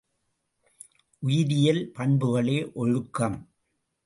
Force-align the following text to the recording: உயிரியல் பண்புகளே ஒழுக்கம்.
உயிரியல் 1.23 1.91
பண்புகளே 1.99 2.71
ஒழுக்கம். 2.73 3.37